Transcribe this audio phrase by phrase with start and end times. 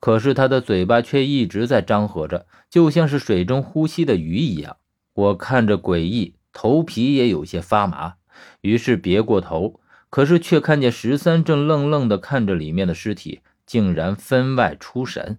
[0.00, 4.76] 可是他的嘴巴却一直在张合着，就像是水中呼吸的鱼一样。
[5.12, 8.14] 我看着诡异，头皮也有些发麻，
[8.60, 9.80] 于是别过头，
[10.10, 15.38] 可是却看见十三正愣愣地看着里面的尸体，竟然分外出神。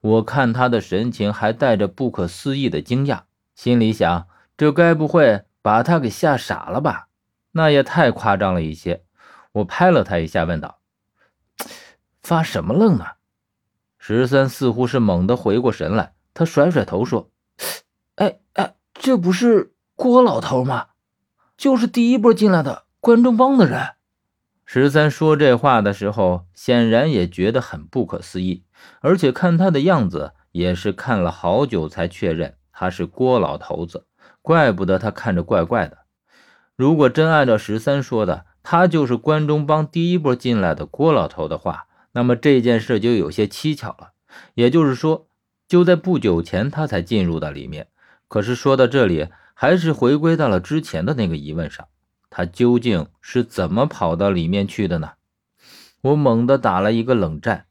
[0.00, 3.22] 我看他的神情还带着不可思议的惊讶，
[3.54, 4.26] 心里想：
[4.56, 7.08] 这该不会把他给吓傻了吧？
[7.52, 9.02] 那也太夸张了一些。
[9.52, 10.80] 我拍了他一下，问道
[12.22, 13.04] ：“发什么愣呢？”
[14.06, 17.30] 十三似乎是猛地回过神来，他甩甩头说
[18.16, 20.88] ：“哎哎，这不是郭老头吗？
[21.56, 23.94] 就是第一波进来的关中帮的人。”
[24.66, 28.66] 十三说这话的时候，显然也觉得很不可思议，
[29.00, 34.06] 而且看他的样子，也是看了好久才确认他是郭老头子。
[34.42, 36.00] 怪不得他看着怪怪的。
[36.76, 44.12] 如果真按照十三说的，他就是关中帮第一波进来的郭老头的话，那么这件事就有些蹊跷了。
[44.54, 45.28] 也就是说，
[45.68, 47.88] 就在不久前他才进入到里面。
[48.28, 51.86] 可是说到这里，还是回归到了之前的那个疑问上：
[52.30, 55.12] 他究竟是怎么跑到里面去的呢？
[56.00, 57.66] 我猛地打了一个冷战。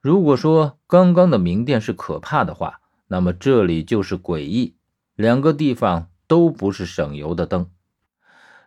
[0.00, 4.76] 如果说刚刚的明殿是可怕的话，那么这里就是诡异。
[5.16, 7.70] 两个地方都不是省油的灯。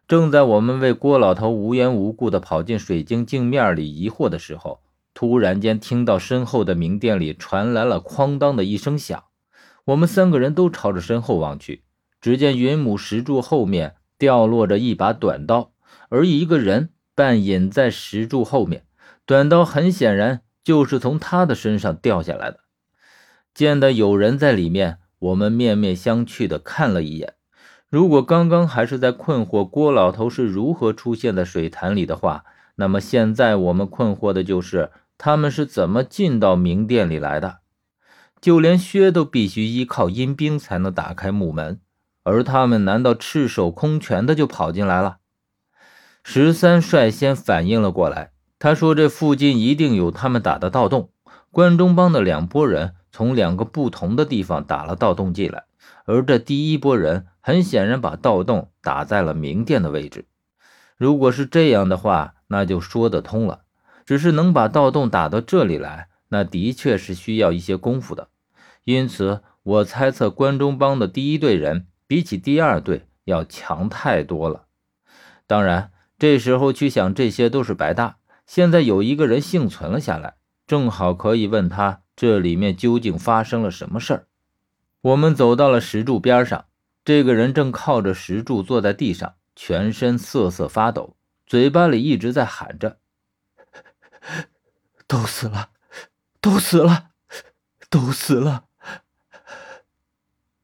[0.08, 4.81] 正在我们为郭老头无缘无故的跑进水晶镜面里疑惑的时候，
[5.22, 9.26] 突然间听到身后的明殿里传来了哐当的一声响。
[9.86, 11.84] 我们三个人都朝着身后望去，
[12.20, 15.74] 只见云母石柱后面掉落着一把短刀，
[16.10, 18.86] 而一个人半隐在石柱后面，
[19.28, 22.62] 短刀很显然就是从他的身上掉下来的。
[23.54, 27.36] 见得有人在里面，我们面面相觑的看了一眼。
[27.92, 32.44] 如果刚刚还是在困惑郭老头是如何出现在水潭里的话，
[32.78, 34.90] 那么现在我们困惑的就是
[35.24, 37.60] 他们是怎么进到明殿里来的。
[38.42, 41.80] 就连薛都必须依靠阴兵才能打开木门，
[42.24, 45.18] 而他们难道赤手空拳的就跑进来了？
[46.24, 51.12] 十三率先反应了过来，他说：“这附近一定有他们打的盗洞，
[51.52, 55.66] 关中帮的两拨人从两个不同的地方打了盗洞进来，
[56.06, 60.26] 而这第一拨人。”很显然，把盗洞打在了明殿的位置。
[60.96, 63.62] 如果是这样的话，那就说得通了。
[64.12, 68.28] 只是能把盗洞打到这里来，那的确是需要一些功夫的。
[68.84, 74.66] 因此，我猜测关中帮的第一队人比起第二队要强太多了。
[75.48, 78.18] 当然，这时候去想这些都是白搭。
[78.46, 80.34] 现在有一个人幸存了下来，
[80.68, 84.28] 正好可以问他这里面究竟发生了什么事儿。
[85.00, 86.66] 我们走到了石柱边上。
[87.06, 92.98] 这个人正靠着石柱坐在地上，全身瑟瑟发抖，嘴巴里一直在喊着
[95.12, 95.72] ：“都死了，
[96.40, 97.10] 都死了，
[97.90, 98.64] 都死了。”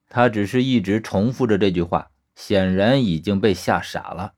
[0.08, 4.36] 他只是一直重复着这句话，显然已经被吓傻了。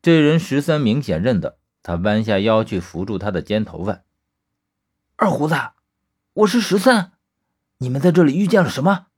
[0.00, 4.02] 这人十三明显认得他，弯下腰去扶住他的肩头，问
[5.16, 5.54] ：“二胡子，
[6.32, 7.12] 我是十三，
[7.76, 9.08] 你们在这里遇见了什么？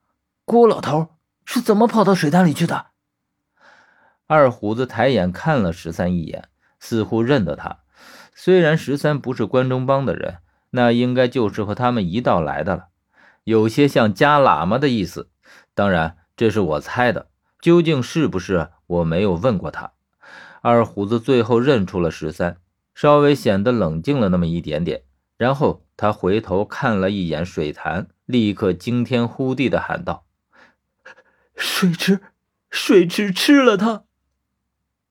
[0.44, 1.15] 郭老头？”
[1.47, 2.88] 是怎么跑到水潭里去的？
[4.27, 6.48] 二胡子抬眼看了十三一眼，
[6.81, 7.84] 似乎认得他。
[8.34, 10.38] 虽然十三不是关中帮的人，
[10.70, 12.88] 那应该就是和他们一道来的了，
[13.44, 15.31] 有些像加喇嘛的意思。
[15.75, 17.28] 当然，这是我猜的，
[17.60, 19.92] 究竟是不是我没有问过他。
[20.60, 22.59] 二虎子最后认出了十三，
[22.94, 25.03] 稍微显得冷静了那么一点点，
[25.36, 30.26] 然后他回头看了一眼水潭，立刻惊天呼地的喊道。
[31.56, 32.20] 水池，
[32.70, 34.04] 水池吃了他。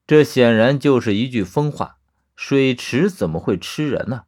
[0.06, 1.97] 这显然就是一句疯话。
[2.38, 4.22] 水池怎么会吃人呢？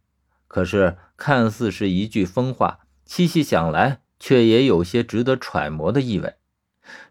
[0.48, 6.34] 可是看似是一句疯话，细细想来，却也有些值得揣摩的意味。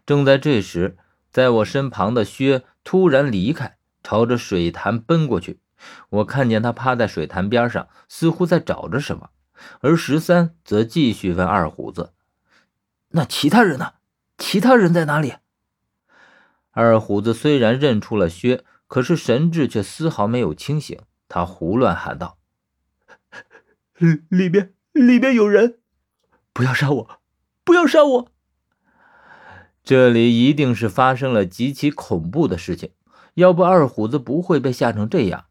[0.04, 0.98] 正在这时，
[1.32, 5.60] 在我身旁的薛突然离开，朝着水潭奔过去。
[6.10, 9.30] 我看见他趴在水潭边上，似乎在找着什么。
[9.80, 12.12] 而十三则继续问二虎子
[13.12, 13.94] ：“那其他人呢？”
[14.36, 15.36] 其他人在哪里？
[16.72, 20.98] 二虎子虽然认出了薛，可是神智却丝毫没有清醒。
[21.28, 22.38] 他胡乱喊道
[23.96, 25.78] ：“里里边里边有人，
[26.52, 27.20] 不要杀我，
[27.62, 28.28] 不要杀我！”
[29.84, 32.90] 这里一定是发生了极其恐怖的事情，
[33.34, 35.44] 要不二虎子不会被吓成这样。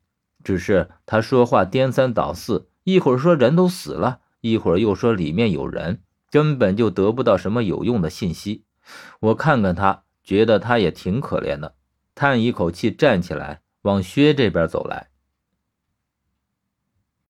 [0.43, 8.65] 只是他说话颠三倒四，一会儿说人都死了，一会儿又说里面有人，根本就得不到什么有用的信息。
[9.21, 11.75] 我看看他，觉得他也挺可怜的，
[12.19, 15.07] 叹一口气，站起来往薛这边走来。